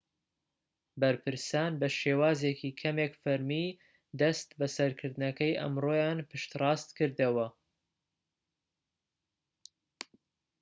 [1.01, 3.67] بەرپرسان بە شێوازێکی کەمێك فەرمی
[4.21, 7.47] دەست بەسەرکردنەکەی ئەمڕۆیان پشتڕاست کردەوە